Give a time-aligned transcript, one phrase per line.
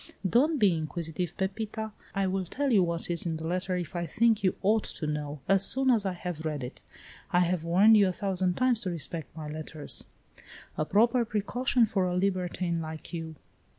[0.27, 1.91] "Don't be inquisitive, Pepita.
[2.15, 5.05] I will tell you what is in the letter, if I think you ought to
[5.05, 6.81] know, as soon as I have read it.
[7.29, 10.05] I have warned you a thousand times to respect my letters."
[10.75, 13.35] "A proper precaution for a libertine like you!